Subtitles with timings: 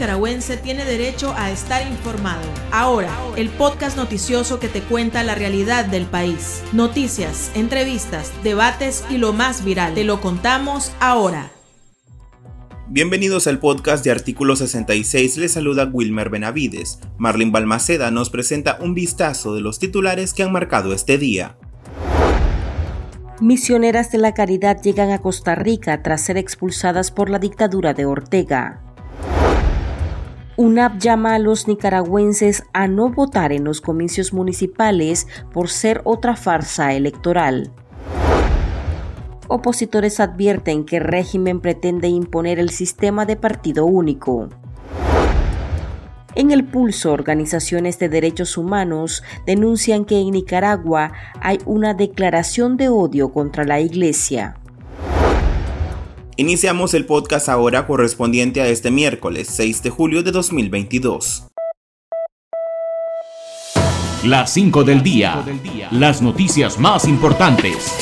[0.00, 2.40] nicaragüense tiene derecho a estar informado.
[2.72, 6.62] Ahora, el podcast noticioso que te cuenta la realidad del país.
[6.72, 9.92] Noticias, entrevistas, debates y lo más viral.
[9.92, 11.50] Te lo contamos ahora.
[12.88, 16.98] Bienvenidos al podcast de Artículo 66, les saluda Wilmer Benavides.
[17.18, 21.58] Marlin Balmaceda nos presenta un vistazo de los titulares que han marcado este día.
[23.42, 28.06] Misioneras de la Caridad llegan a Costa Rica tras ser expulsadas por la dictadura de
[28.06, 28.82] Ortega.
[30.60, 36.36] UNAP llama a los nicaragüenses a no votar en los comicios municipales por ser otra
[36.36, 37.72] farsa electoral.
[39.48, 44.50] Opositores advierten que el régimen pretende imponer el sistema de partido único.
[46.34, 52.90] En el pulso, organizaciones de derechos humanos denuncian que en Nicaragua hay una declaración de
[52.90, 54.59] odio contra la Iglesia.
[56.40, 61.48] Iniciamos el podcast ahora correspondiente a este miércoles 6 de julio de 2022.
[64.24, 65.44] Las 5 del día.
[65.90, 67.94] Las noticias más importantes.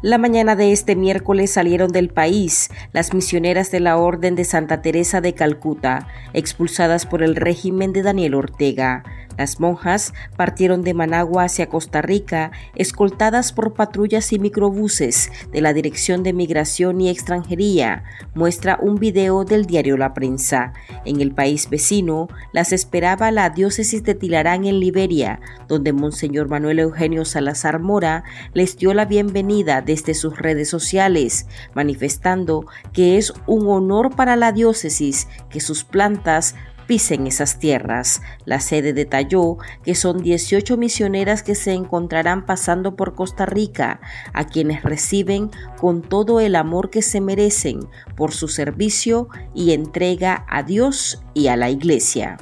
[0.00, 4.80] La mañana de este miércoles salieron del país las misioneras de la Orden de Santa
[4.80, 9.02] Teresa de Calcuta, expulsadas por el régimen de Daniel Ortega.
[9.38, 15.72] Las monjas partieron de Managua hacia Costa Rica, escoltadas por patrullas y microbuses de la
[15.72, 18.02] Dirección de Migración y Extranjería,
[18.34, 20.72] muestra un video del diario La Prensa.
[21.04, 26.80] En el país vecino, las esperaba la diócesis de Tilarán en Liberia, donde Monseñor Manuel
[26.80, 33.68] Eugenio Salazar Mora les dio la bienvenida desde sus redes sociales, manifestando que es un
[33.68, 36.56] honor para la diócesis que sus plantas
[36.88, 38.20] pisen esas tierras.
[38.44, 44.00] La sede detalló que son 18 misioneras que se encontrarán pasando por Costa Rica,
[44.32, 47.80] a quienes reciben con todo el amor que se merecen
[48.16, 52.38] por su servicio y entrega a Dios y a la Iglesia.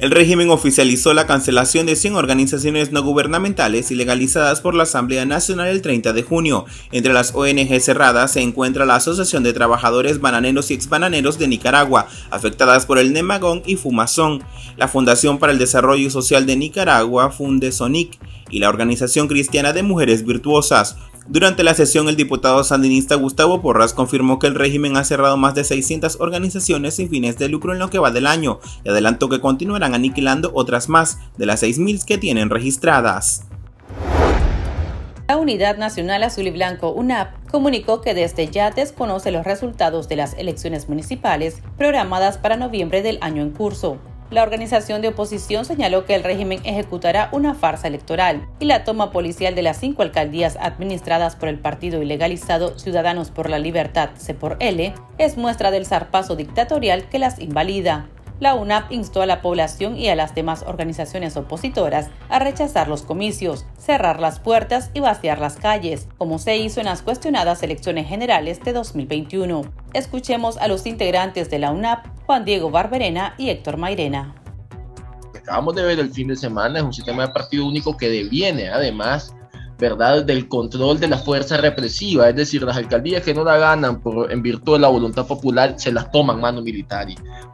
[0.00, 5.68] El régimen oficializó la cancelación de 100 organizaciones no gubernamentales ilegalizadas por la Asamblea Nacional
[5.68, 6.64] el 30 de junio.
[6.90, 12.06] Entre las ONG cerradas se encuentra la Asociación de Trabajadores Bananeros y Exbananeros de Nicaragua,
[12.30, 14.42] afectadas por el Nemagón y Fumazón,
[14.78, 18.18] la Fundación para el Desarrollo Social de Nicaragua, Fundesonic,
[18.50, 20.96] y la Organización Cristiana de Mujeres Virtuosas.
[21.30, 25.54] Durante la sesión, el diputado sandinista Gustavo Porras confirmó que el régimen ha cerrado más
[25.54, 29.28] de 600 organizaciones sin fines de lucro en lo que va del año y adelantó
[29.28, 33.44] que continuarán aniquilando otras más de las 6.000 que tienen registradas.
[35.28, 40.16] La Unidad Nacional Azul y Blanco, UNAP, comunicó que desde ya desconoce los resultados de
[40.16, 44.00] las elecciones municipales programadas para noviembre del año en curso.
[44.30, 49.10] La organización de oposición señaló que el régimen ejecutará una farsa electoral y la toma
[49.10, 54.34] policial de las cinco alcaldías administradas por el partido ilegalizado Ciudadanos por la Libertad, C
[54.34, 58.06] por L, es muestra del zarpazo dictatorial que las invalida
[58.40, 63.02] la UNAP instó a la población y a las demás organizaciones opositoras a rechazar los
[63.02, 68.08] comicios, cerrar las puertas y vaciar las calles, como se hizo en las cuestionadas elecciones
[68.08, 69.62] generales de 2021.
[69.92, 74.34] Escuchemos a los integrantes de la UNAP, Juan Diego Barberena y Héctor Mairena.
[75.36, 78.68] Acabamos de ver el fin de semana, es un sistema de partido único que deviene
[78.68, 79.34] además
[79.80, 80.24] ¿verdad?
[80.24, 84.30] del control de la fuerza represiva, es decir, las alcaldías que no la ganan por,
[84.30, 87.06] en virtud de la voluntad popular se las toman mano militar.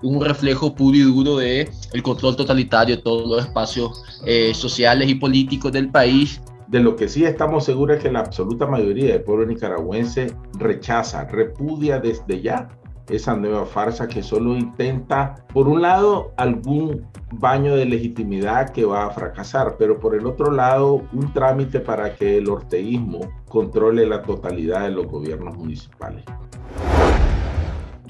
[0.02, 5.08] Un reflejo puro y duro de el control totalitario de todos los espacios eh, sociales
[5.08, 6.40] y políticos del país.
[6.68, 11.24] De lo que sí estamos seguros es que la absoluta mayoría del pueblo nicaragüense rechaza,
[11.26, 12.68] repudia desde ya
[13.08, 19.06] esa nueva farsa que solo intenta, por un lado, algún baño de legitimidad que va
[19.06, 24.22] a fracasar, pero por el otro lado, un trámite para que el orteísmo controle la
[24.22, 26.24] totalidad de los gobiernos municipales.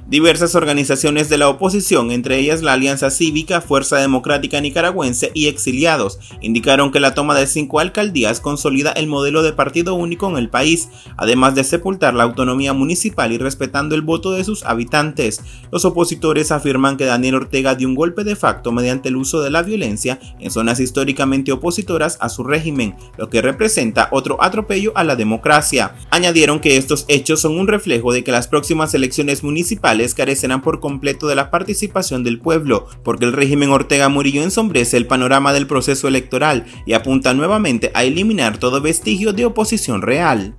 [0.09, 6.21] Diversas organizaciones de la oposición, entre ellas la Alianza Cívica, Fuerza Democrática Nicaragüense y Exiliados,
[6.41, 10.49] indicaron que la toma de cinco alcaldías consolida el modelo de partido único en el
[10.49, 15.41] país, además de sepultar la autonomía municipal y respetando el voto de sus habitantes.
[15.73, 19.51] Los opositores afirman que Daniel Ortega dio un golpe de facto mediante el uso de
[19.51, 25.03] la violencia en zonas históricamente opositoras a su régimen, lo que representa otro atropello a
[25.03, 25.97] la democracia.
[26.11, 30.81] Añadieron que estos hechos son un reflejo de que las próximas elecciones municipales carecerán por
[30.81, 35.67] completo de la participación del pueblo, porque el régimen Ortega Murillo ensombrece el panorama del
[35.67, 40.57] proceso electoral y apunta nuevamente a eliminar todo vestigio de oposición real.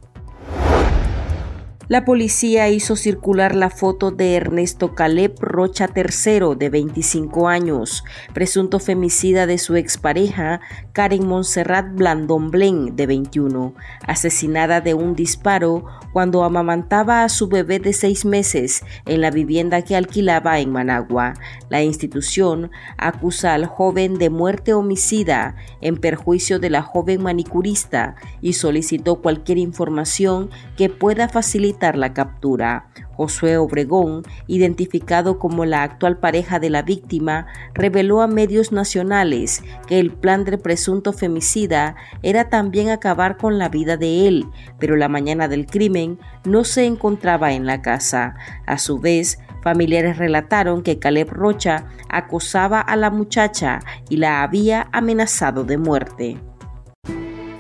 [1.90, 8.04] La policía hizo circular la foto de Ernesto Caleb Rocha III, de 25 años,
[8.34, 10.60] presunto femicida de su expareja
[10.92, 13.74] Karen Montserrat Blandón Blen, de 21,
[14.06, 19.82] asesinada de un disparo cuando amamantaba a su bebé de seis meses en la vivienda
[19.82, 21.36] que alquilaba en Managua.
[21.70, 28.54] La institución acusa al joven de muerte homicida en perjuicio de la joven manicurista y
[28.54, 32.88] solicitó cualquier información que pueda facilitar la captura.
[33.16, 40.00] Josué Obregón, identificado como la actual pareja de la víctima, reveló a medios nacionales que
[40.00, 44.46] el plan del presunto femicida era también acabar con la vida de él,
[44.80, 48.36] pero la mañana del crimen no se encontraba en la casa.
[48.66, 54.88] A su vez, Familiares relataron que Caleb Rocha acosaba a la muchacha y la había
[54.94, 56.38] amenazado de muerte.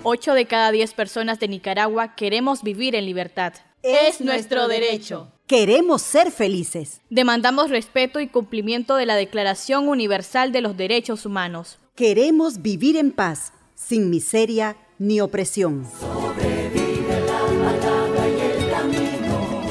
[0.03, 3.51] 8 de cada 10 personas de Nicaragua queremos vivir en libertad.
[3.89, 5.30] Es nuestro derecho.
[5.48, 7.00] Queremos ser felices.
[7.10, 11.78] Demandamos respeto y cumplimiento de la Declaración Universal de los Derechos Humanos.
[11.95, 15.88] Queremos vivir en paz, sin miseria ni opresión.
[16.01, 19.62] Sobrevive la palabra y el camino,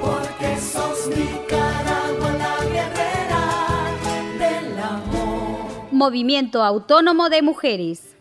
[0.00, 3.92] porque sos Nicaragua la guerrera
[4.36, 5.92] del amor.
[5.92, 8.16] Movimiento Autónomo de Mujeres.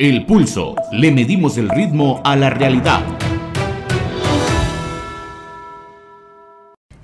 [0.00, 0.74] El pulso.
[0.90, 3.04] Le medimos el ritmo a la realidad.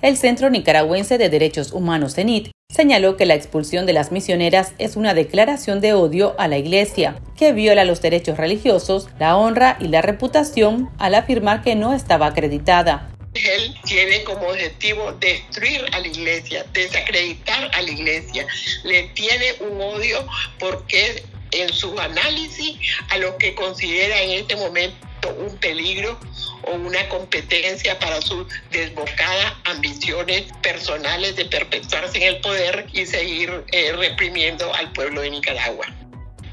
[0.02, 4.96] El Centro Nicaragüense de Derechos Humanos, CENIT, señaló que la expulsión de las misioneras es
[4.96, 9.86] una declaración de odio a la Iglesia, que viola los derechos religiosos, la honra y
[9.86, 13.12] la reputación al afirmar que no estaba acreditada.
[13.34, 18.44] Él tiene como objetivo destruir a la iglesia, desacreditar a la iglesia.
[18.82, 20.26] Le tiene un odio
[20.58, 21.22] porque
[21.52, 22.76] en su análisis
[23.08, 26.18] a lo que considera en este momento un peligro
[26.62, 33.64] o una competencia para sus desbocadas ambiciones personales de perpetuarse en el poder y seguir
[33.72, 35.86] eh, reprimiendo al pueblo de Nicaragua.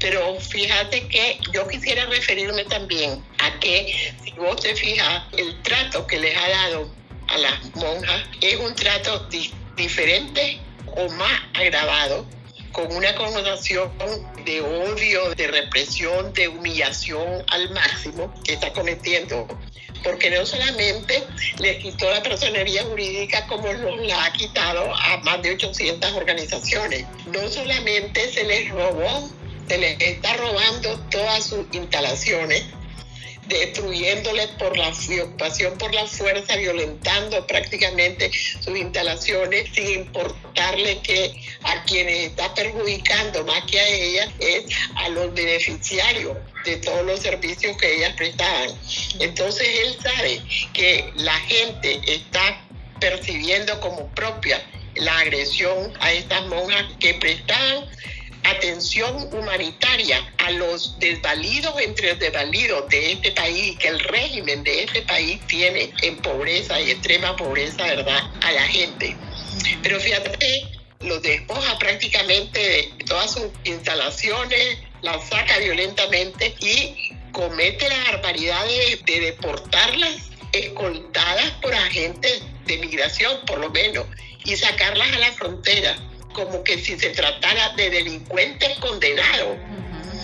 [0.00, 6.06] Pero fíjate que yo quisiera referirme también a que, si vos te fijas, el trato
[6.06, 6.90] que les ha dado
[7.28, 9.28] a las monjas es un trato
[9.76, 10.58] diferente
[10.96, 12.26] o más agravado
[12.80, 13.90] con una connotación
[14.44, 19.46] de odio, de represión, de humillación al máximo que está cometiendo.
[20.02, 21.24] Porque no solamente
[21.58, 27.04] les quitó la personería jurídica como nos la ha quitado a más de 800 organizaciones,
[27.26, 29.28] no solamente se les robó,
[29.68, 32.64] se les está robando todas sus instalaciones,
[33.50, 38.30] destruyéndole por la ocupación por la fuerza, violentando prácticamente
[38.60, 44.64] sus instalaciones, sin importarle que a quienes está perjudicando más que a ella es
[44.96, 48.70] a los beneficiarios de todos los servicios que ellas prestaban.
[49.18, 50.42] Entonces él sabe
[50.72, 52.64] que la gente está
[53.00, 54.64] percibiendo como propia
[54.94, 57.86] la agresión a estas monjas que prestaban
[58.44, 64.84] atención humanitaria a los desvalidos entre los desvalidos de este país, que el régimen de
[64.84, 69.16] este país tiene en pobreza y extrema pobreza, ¿verdad?, a la gente.
[69.82, 70.68] Pero fíjate,
[71.00, 79.00] los despoja prácticamente de todas sus instalaciones, las saca violentamente y comete la barbaridad de,
[79.04, 84.06] de deportarlas escoltadas por agentes de migración, por lo menos,
[84.44, 85.96] y sacarlas a la frontera
[86.32, 89.56] como que si se tratara de delincuentes condenados.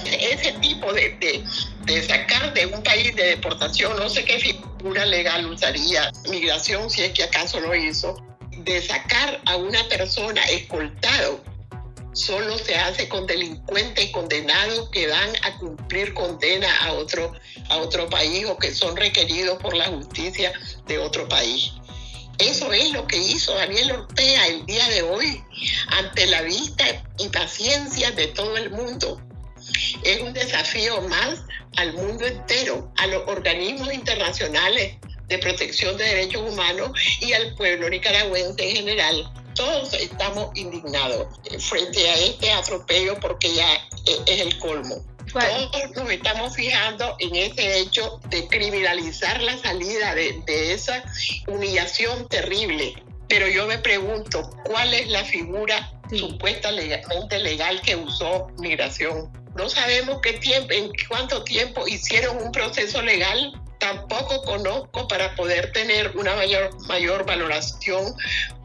[0.05, 1.43] Ese tipo de,
[1.85, 7.03] de, sacar de un país de deportación, no sé qué figura legal usaría migración, si
[7.03, 8.17] es que acaso lo hizo,
[8.59, 11.43] de sacar a una persona escoltado
[12.17, 17.33] solo se hace con delincuentes condenados que van a cumplir condena a otro,
[17.69, 20.51] a otro país o que son requeridos por la justicia
[20.87, 21.73] de otro país.
[22.39, 25.43] Eso es lo que hizo Daniel Ortega el día de hoy
[25.89, 26.85] ante la vista
[27.19, 29.21] y paciencia de todo el mundo.
[30.05, 31.43] Es un desafío más
[31.77, 34.97] al mundo entero, a los organismos internacionales
[35.29, 36.91] de protección de derechos humanos
[37.21, 39.33] y al pueblo nicaragüense en general.
[39.57, 41.27] Todos estamos indignados
[41.59, 43.67] frente a este atropello porque ya
[44.05, 44.97] es el colmo.
[45.33, 51.03] Todos nos estamos fijando en ese hecho de criminalizar la salida de, esa
[51.47, 52.95] humillación terrible.
[53.29, 59.31] Pero yo me pregunto, ¿cuál es la figura supuestamente legal que usó migración?
[59.57, 65.71] No sabemos qué tiempo, en cuánto tiempo hicieron un proceso legal tampoco conozco para poder
[65.73, 66.35] tener una
[66.89, 68.15] mayor, valoración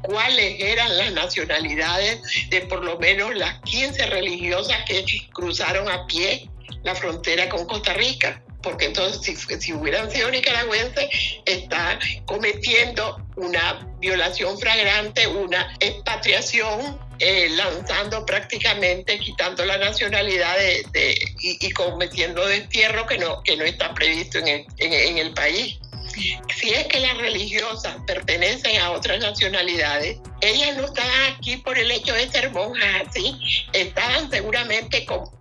[0.01, 6.49] cuáles eran las nacionalidades de por lo menos las 15 religiosas que cruzaron a pie
[6.83, 8.41] la frontera con Costa Rica.
[8.63, 11.09] porque entonces si, si hubieran sido nicaragüenses,
[11.45, 21.69] está cometiendo una violación flagrante, una expatriación, eh, lanzando prácticamente, quitando la nacionalidad de, y,
[21.71, 25.77] cometiendo destierro que no, que no está previsto en el, en el país.
[26.13, 31.89] Si es que las religiosas pertenecen a otras nacionalidades, ellas no estaban aquí por el
[31.91, 33.37] hecho de ser monjas, así,
[33.73, 35.31] estaban seguramente como,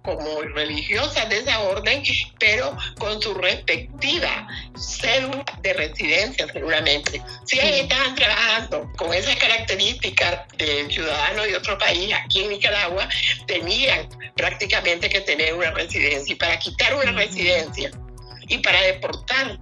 [0.55, 2.03] religiosas de esa orden,
[2.39, 4.47] pero con su respectiva
[4.77, 7.23] cédula de residencia seguramente.
[7.45, 13.09] Si ellas estaban trabajando con esas características de ciudadanos de otro país aquí en Nicaragua,
[13.47, 16.33] tenían prácticamente que tener una residencia.
[16.33, 17.91] Y para quitar una residencia
[18.49, 19.59] y para deportar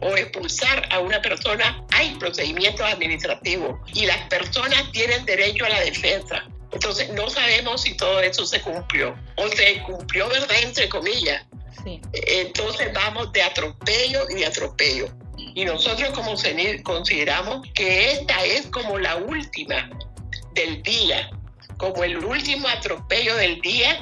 [0.00, 5.80] o expulsar a una persona, hay procedimientos administrativos y las personas tienen derecho a la
[5.80, 6.44] defensa.
[6.72, 10.56] Entonces no sabemos si todo eso se cumplió o se cumplió, ¿verdad?
[10.62, 11.44] Entre comillas.
[12.12, 15.08] Entonces vamos de atropello y de atropello.
[15.36, 19.90] Y nosotros como CENIR consideramos que esta es como la última
[20.54, 21.30] del día,
[21.76, 23.98] como el último atropello del día,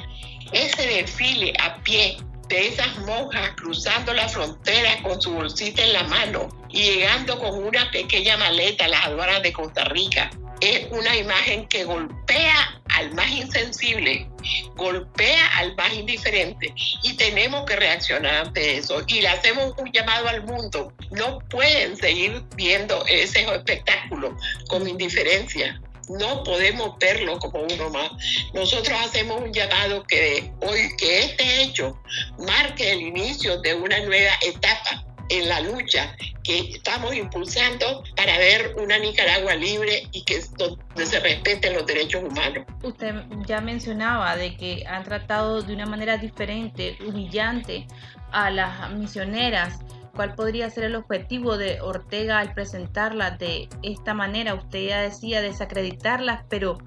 [0.51, 2.17] ese desfile a pie
[2.49, 7.63] de esas monjas cruzando la frontera con su bolsita en la mano y llegando con
[7.63, 10.31] una pequeña maleta a las aduanas de Costa Rica.
[10.59, 14.27] Es una imagen que golpea al más insensible,
[14.75, 19.03] golpea al más indiferente y tenemos que reaccionar ante eso.
[19.07, 20.91] Y le hacemos un llamado al mundo.
[21.11, 24.35] No pueden seguir viendo ese espectáculo
[24.67, 28.11] con indiferencia no podemos verlo como uno más.
[28.53, 31.99] Nosotros hacemos un llamado que hoy que este hecho
[32.39, 38.73] marque el inicio de una nueva etapa en la lucha que estamos impulsando para ver
[38.77, 42.65] una Nicaragua libre y que donde se respeten los derechos humanos.
[42.83, 43.13] Usted
[43.45, 47.85] ya mencionaba de que han tratado de una manera diferente, humillante
[48.31, 49.79] a las misioneras
[50.19, 54.53] cuál podría ser el objetivo de Ortega al presentarlas de esta manera.
[54.53, 56.77] Usted ya decía desacreditarlas, pero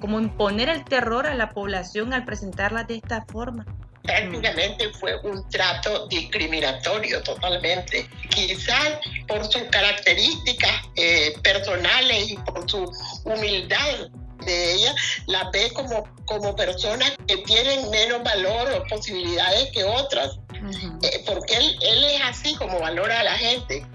[0.00, 3.64] como imponer el terror a la población al presentarlas de esta forma.
[4.02, 8.08] Prácticamente fue un trato discriminatorio totalmente.
[8.30, 12.92] Quizás por sus características eh, personales y por su
[13.22, 14.08] humildad
[14.44, 14.94] de ella,
[15.26, 20.38] la ve como, como personas que tienen menos valor o posibilidades que otras.
[21.02, 23.86] Eh, porque él, él es así como valora a la gente.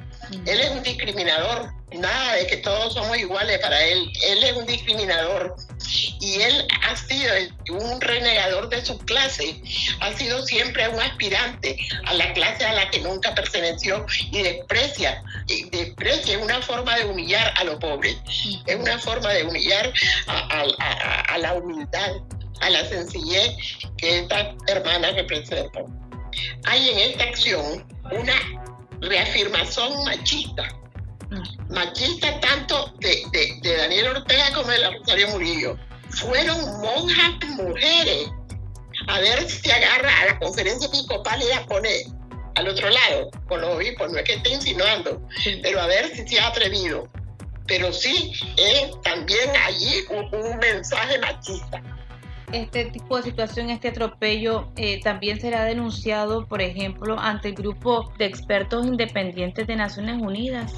[0.46, 4.12] Él es un discriminador, nada de que todos somos iguales para él.
[4.24, 5.55] Él es un discriminador.
[6.20, 7.32] Y él ha sido
[7.70, 9.62] un renegador de su clase,
[10.00, 15.22] ha sido siempre un aspirante a la clase a la que nunca perteneció y desprecia,
[15.48, 18.17] y desprecia, es una forma de humillar a los pobres,
[18.65, 19.94] es una forma de humillar
[20.27, 22.12] a la humildad,
[22.62, 23.51] a la sencillez
[23.98, 25.82] que esta hermana representa.
[26.65, 28.64] Hay en esta acción una
[29.05, 30.67] reafirmación machista.
[31.69, 35.77] Machista tanto de, Daniel Ortega como de la Rosario Murillo.
[36.09, 38.29] Fueron monjas mujeres.
[39.07, 41.89] A ver si agarra a la conferencia episcopal y la pone
[42.55, 44.12] al otro lado con los obispos.
[44.12, 45.21] No es que esté insinuando,
[45.62, 47.09] pero a ver si se ha atrevido.
[47.67, 51.81] Pero sí es también allí un mensaje machista
[52.51, 58.11] este tipo de situación, este atropello, eh, también será denunciado, por ejemplo, ante el grupo
[58.17, 60.73] de expertos independientes de Naciones Unidas.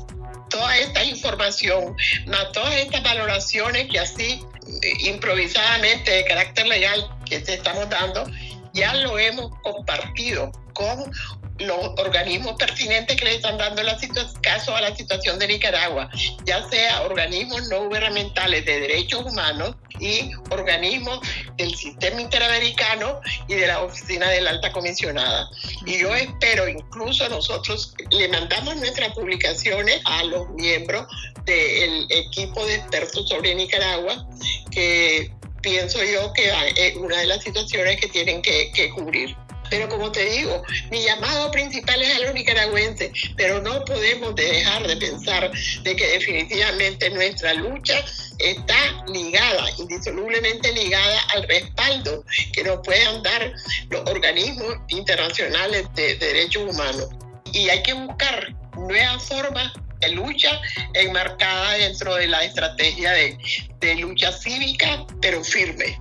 [0.50, 1.95] Toda esta información,
[2.27, 4.41] más todas estas valoraciones que así
[4.81, 8.25] eh, improvisadamente de carácter legal que te estamos dando,
[8.74, 11.12] ya lo hemos compartido con
[11.59, 13.97] los organismos pertinentes que le están dando la
[14.41, 16.09] caso a la situación de Nicaragua,
[16.45, 21.19] ya sea organismos no gubernamentales de derechos humanos y organismos
[21.57, 25.49] del sistema interamericano y de la oficina de la alta comisionada.
[25.85, 31.07] Y yo espero, incluso nosotros le mandamos nuestras publicaciones a los miembros
[31.45, 34.27] del equipo de expertos sobre Nicaragua,
[34.71, 39.35] que pienso yo que es una de las situaciones que tienen que, que cubrir.
[39.69, 44.88] Pero como te digo, mi llamado principal es a los nicaragüenses, pero no podemos dejar
[44.88, 45.51] de pensar
[45.83, 48.03] de que definitivamente nuestra lucha
[48.39, 53.53] está ligada, indisolublemente ligada al respaldo que nos puedan dar
[53.89, 57.07] los organismos internacionales de, derechos humanos.
[57.53, 60.62] Y hay que buscar nuevas formas de lucha
[60.93, 63.38] enmarcada dentro de la estrategia de,
[63.79, 65.97] de lucha cívica, pero firme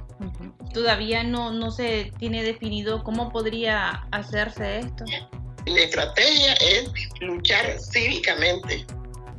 [0.77, 5.05] todavía no, no se tiene definido cómo podría hacerse esto.
[5.65, 6.91] La estrategia es
[7.21, 8.85] luchar cívicamente.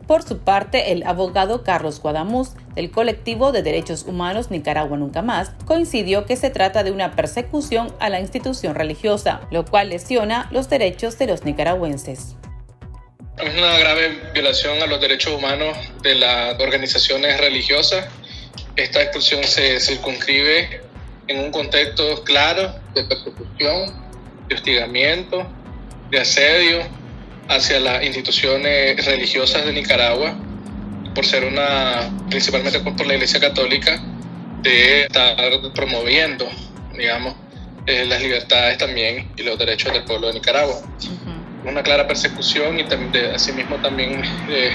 [0.07, 5.51] Por su parte, el abogado Carlos Guadamuz del colectivo de derechos humanos Nicaragua Nunca Más,
[5.65, 10.69] coincidió que se trata de una persecución a la institución religiosa, lo cual lesiona los
[10.69, 12.35] derechos de los nicaragüenses.
[13.37, 18.07] Es una grave violación a los derechos humanos de las organizaciones religiosas.
[18.75, 20.86] Esta expulsión se circunscribe
[21.27, 23.93] en un contexto claro de persecución,
[24.47, 25.45] de hostigamiento,
[26.09, 26.79] de asedio
[27.49, 30.35] hacia las instituciones religiosas de Nicaragua,
[31.13, 34.01] por ser una, principalmente por la Iglesia Católica,
[34.61, 35.37] de estar
[35.73, 36.47] promoviendo,
[36.95, 37.35] digamos,
[37.85, 40.75] eh, las libertades también y los derechos del pueblo de Nicaragua.
[41.63, 44.73] Una clara persecución y también, asimismo también eh,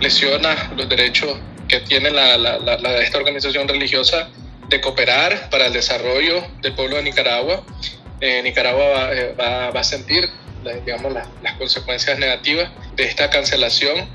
[0.00, 4.28] lesiona los derechos que tiene la, la, esta organización religiosa
[4.72, 7.62] de cooperar para el desarrollo del pueblo de Nicaragua.
[8.22, 10.30] Eh, Nicaragua va, eh, va, va, a sentir
[10.86, 14.08] digamos, las consecuencias negativas de esta cancelación.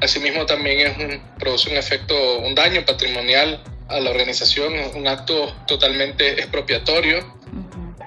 [0.00, 5.54] Asimismo, también es un, produce un efecto, un daño patrimonial a la organización, un acto
[5.68, 7.36] totalmente expropiatorio,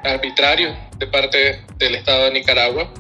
[0.04, 2.94] arbitrario de parte del Estado de Nicaragua.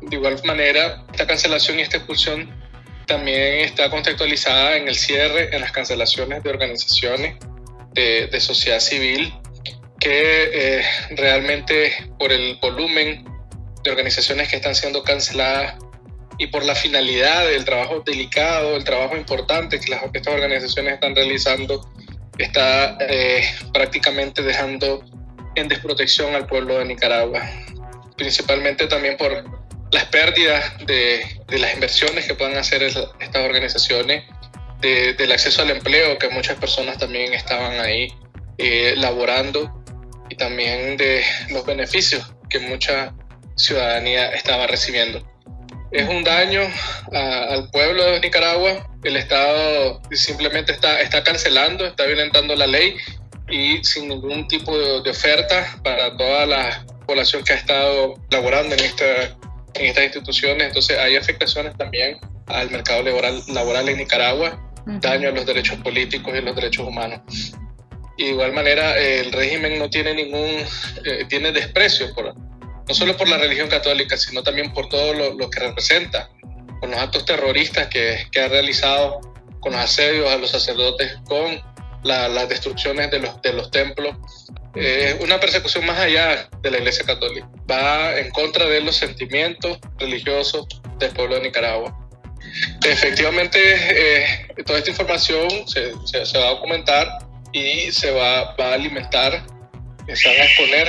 [0.00, 2.54] De igual manera, esta cancelación y esta expulsión
[3.06, 7.36] también está contextualizada en el cierre, en las cancelaciones de organizaciones
[7.98, 9.32] de, sociedad civil
[10.00, 13.24] que eh, realmente por el volumen
[13.82, 15.74] de organizaciones que están siendo canceladas
[16.38, 21.16] y por la finalidad del trabajo delicado, el trabajo importante que las, estas organizaciones están
[21.16, 21.90] realizando,
[22.38, 25.04] está eh, prácticamente dejando
[25.56, 27.42] en desprotección al pueblo de Nicaragua,
[28.16, 29.44] principalmente también por
[29.90, 34.24] las pérdidas de, de las inversiones que puedan hacer estas organizaciones
[34.80, 38.12] del acceso al empleo, que muchas personas también estaban ahí
[38.58, 39.78] eh, laborando,
[40.28, 43.14] y también de los beneficios que mucha
[43.56, 45.26] ciudadanía estaba recibiendo.
[45.90, 46.62] Es un daño
[47.12, 48.86] al pueblo de Nicaragua.
[49.02, 52.96] El Estado simplemente está, está cancelando, está violentando la ley
[53.48, 58.84] y sin ningún tipo de, oferta para toda la población que ha estado laborando en,
[58.84, 59.04] esta,
[59.74, 60.66] en estas instituciones.
[60.66, 64.67] Entonces hay afectaciones también al mercado laboral, laboral en Nicaragua
[65.00, 67.20] daño a los derechos políticos y los derechos humanos.
[68.16, 70.64] Y de igual manera, el régimen no tiene ningún,
[71.04, 75.50] eh, tiene desprecio por, no solo por la religión católica, sino también por todo lo,
[75.50, 76.28] que representa,
[76.80, 79.20] con los actos terroristas que, que, ha realizado,
[79.60, 81.60] con los asedios a los sacerdotes, con
[82.02, 84.16] las destrucciones de los, de los templos.
[84.74, 87.48] Es una persecución más allá de la Iglesia Católica.
[87.70, 90.66] Va en contra de los sentimientos religiosos
[90.98, 92.07] del pueblo de Nicaragua.
[92.84, 95.92] Efectivamente, eh, toda esta información se,
[96.38, 97.18] va a documentar
[97.52, 99.44] y se va, a alimentar,
[100.12, 100.88] se van a exponer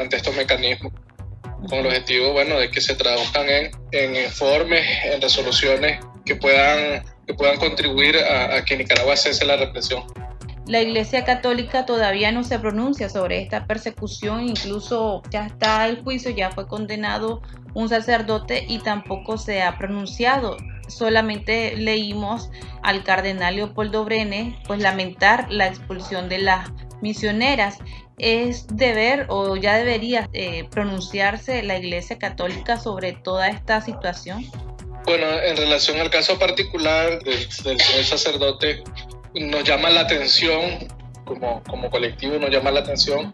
[0.00, 0.92] ante estos mecanismos
[1.68, 7.04] con el objetivo bueno, de que se traduzcan en, en informes, en resoluciones que puedan,
[7.26, 10.04] que puedan contribuir a, a que Nicaragua cese la represión.
[10.68, 16.30] La Iglesia Católica todavía no se pronuncia sobre esta persecución, incluso ya está el juicio,
[16.30, 17.40] ya fue condenado
[17.72, 22.50] un sacerdote y tampoco se ha pronunciado solamente leímos
[22.82, 26.70] al cardenal Leopoldo Brenes pues lamentar la expulsión de las
[27.00, 27.78] misioneras.
[28.18, 34.44] ¿Es deber o ya debería eh, pronunciarse la Iglesia Católica sobre toda esta situación?
[35.04, 38.82] Bueno, en relación al caso particular del, señor sacerdote,
[39.34, 40.88] nos llama la atención,
[41.24, 43.32] como, como colectivo nos llama la atención,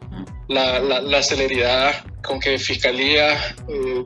[0.49, 3.33] la, la, celeridad con que Fiscalía
[3.69, 4.05] eh,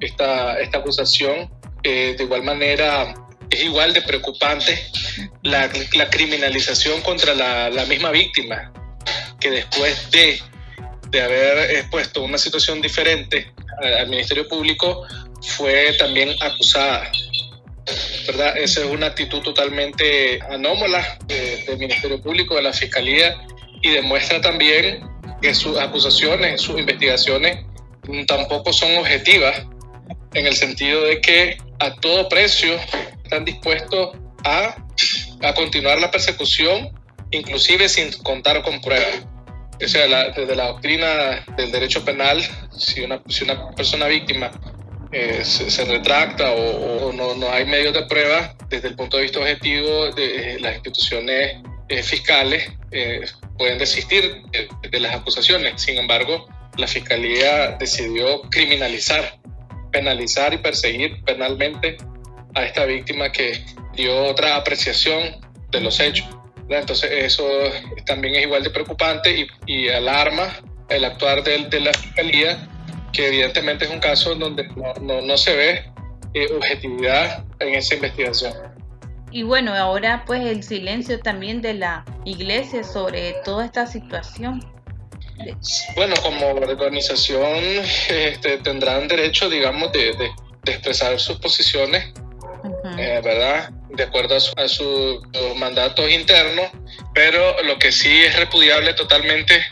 [0.00, 1.48] esta, esta acusación
[1.82, 3.14] eh, de igual manera
[3.50, 4.78] es igual de preocupante
[5.42, 5.68] la,
[6.10, 8.72] criminalización contra la, misma víctima,
[9.40, 10.40] que después de,
[11.08, 13.52] de haber expuesto una situación diferente
[13.98, 15.04] al Ministerio Público,
[15.42, 17.10] fue también acusada.
[18.26, 18.56] ¿verdad?
[18.56, 23.36] Esa es una actitud totalmente anómala del Ministerio Público, de la Fiscalía,
[23.82, 25.02] y demuestra también
[25.40, 27.64] que sus acusaciones, sus investigaciones
[28.26, 29.66] tampoco son objetivas,
[30.34, 32.74] en el sentido de que a todo precio
[33.22, 34.76] están dispuestos a,
[35.42, 36.90] a continuar la persecución,
[37.30, 39.26] inclusive sin contar con pruebas.
[39.82, 42.42] O sea, desde la doctrina del derecho penal,
[42.76, 44.50] si una, si una persona víctima
[45.12, 49.40] eh, se, retracta o, no, no, hay medios de prueba, desde el punto de vista
[49.40, 51.56] objetivo, de, las instituciones
[51.88, 53.22] eh, fiscales eh,
[53.56, 55.80] pueden desistir de, de, las acusaciones.
[55.80, 59.39] Sin embargo, la fiscalía decidió criminalizar
[59.92, 61.96] penalizar y perseguir penalmente
[62.54, 65.36] a esta víctima que dio otra apreciación
[65.70, 66.26] de los hechos.
[66.68, 67.44] Entonces eso
[68.06, 70.56] también es igual de preocupante y, alarma
[70.88, 72.68] el actuar de, de, la fiscalía,
[73.12, 74.68] que evidentemente es un caso donde
[75.00, 75.84] no, no, se ve
[76.34, 78.52] eh, objetividad en esa investigación.
[79.32, 84.64] Y bueno, ahora pues el silencio también de la iglesia sobre toda esta situación.
[85.94, 87.56] Bueno, como organización
[88.08, 90.30] este, tendrán derecho, digamos, de, de,
[90.66, 92.12] expresar sus posiciones,
[92.98, 93.70] eh, ¿verdad?
[93.88, 95.20] De acuerdo a, sus
[95.56, 96.66] mandatos internos,
[97.14, 99.64] pero lo que sí es repudiable totalmente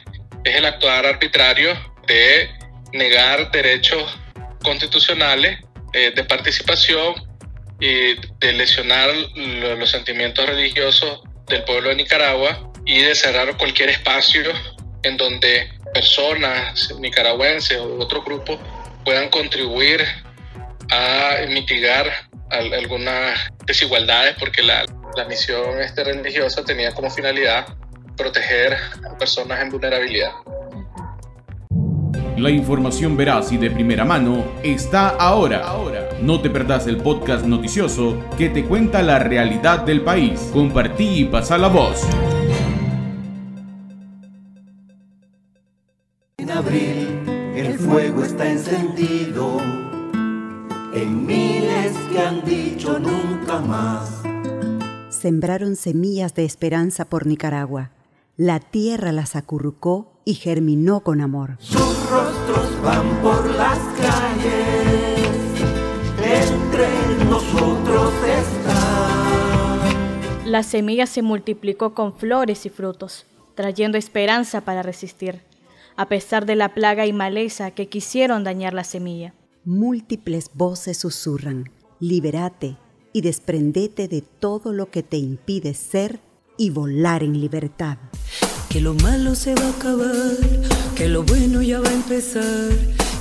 [0.45, 1.71] es el actuar arbitrario
[2.07, 2.51] de
[2.93, 4.19] negar derechos
[4.63, 5.59] constitucionales
[5.93, 7.15] eh, de participación
[7.81, 14.43] y de lesionar los sentimientos religiosos del pueblo de Nicaragua y de cerrar cualquier espacio
[15.03, 18.59] en donde personas nicaragüenses u otro grupo
[19.05, 20.05] puedan contribuir
[20.91, 22.07] a mitigar
[22.51, 24.85] algunas desigualdades porque la,
[25.17, 27.67] la misión este religiosa tenía como finalidad
[28.17, 28.77] proteger
[29.09, 30.33] a personas en vulnerabilidad.
[32.37, 35.63] La información veraz y de primera mano está ahora.
[36.21, 40.51] No te perdás el podcast noticioso que te cuenta la realidad del país.
[40.53, 42.07] Compartí y pasa la voz.
[50.93, 54.23] En miles que han dicho nunca más.
[55.09, 57.91] Sembraron semillas de esperanza por Nicaragua.
[58.37, 61.57] La tierra las acurrucó y germinó con amor.
[61.59, 65.19] Sus rostros van por las calles,
[66.23, 66.89] entre
[67.25, 69.09] nosotros está.
[70.45, 75.43] La semilla se multiplicó con flores y frutos, trayendo esperanza para resistir,
[75.99, 79.35] a pesar de la plaga y maleza que quisieron dañar la semilla.
[79.65, 82.79] Múltiples voces susurran, liberate
[83.13, 86.21] y desprendete de todo lo que te impide ser
[86.57, 87.99] y volar en libertad
[88.69, 90.37] que lo malo se va a acabar,
[90.95, 92.71] que lo bueno ya va a empezar.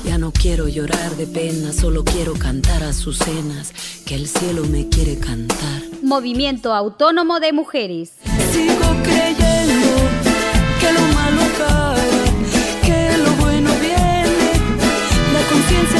[0.04, 3.74] Ya no quiero llorar de pena, solo quiero cantar a sus cenas,
[4.06, 5.84] que el cielo me quiere cantar.
[6.02, 8.13] Movimiento Autónomo de Mujeres.
[8.52, 9.04] Sigo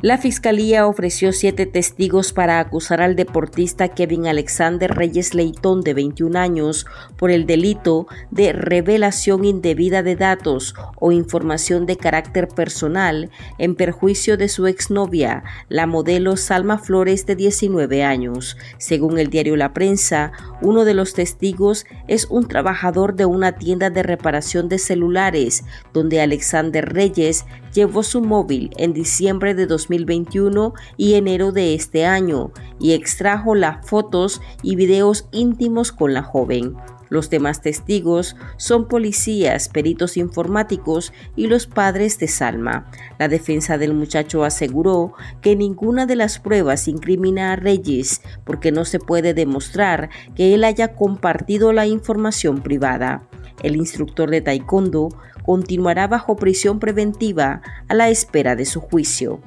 [0.00, 6.38] La fiscalía ofreció siete testigos para acusar al deportista Kevin Alexander Reyes Leitón, de 21
[6.38, 13.74] años, por el delito de revelación indebida de datos o información de carácter personal en
[13.74, 18.56] perjuicio de su exnovia, la modelo Salma Flores, de 19 años.
[18.78, 20.30] Según el diario La Prensa,
[20.62, 26.20] uno de los testigos es un trabajador de una tienda de reparación de celulares, donde
[26.20, 32.92] Alexander Reyes llevó su móvil en diciembre de 2021 y enero de este año y
[32.92, 36.76] extrajo las fotos y videos íntimos con la joven.
[37.08, 42.90] Los demás testigos son policías, peritos informáticos y los padres de Salma.
[43.18, 48.84] La defensa del muchacho aseguró que ninguna de las pruebas incrimina a Reyes porque no
[48.84, 53.27] se puede demostrar que él haya compartido la información privada.
[53.62, 55.08] El instructor de taekwondo
[55.44, 59.40] continuará bajo prisión preventiva a la espera de su juicio.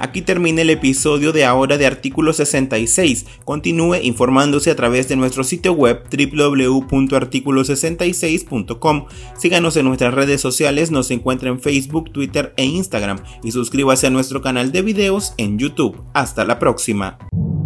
[0.00, 3.26] Aquí termina el episodio de ahora de artículo 66.
[3.44, 9.04] Continúe informándose a través de nuestro sitio web www.articulo66.com.
[9.36, 14.10] Síganos en nuestras redes sociales, nos encuentra en Facebook, Twitter e Instagram y suscríbase a
[14.10, 16.02] nuestro canal de videos en YouTube.
[16.14, 17.18] Hasta la próxima.